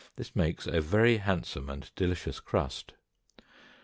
[0.15, 2.93] This makes a very handsome and delicious crust.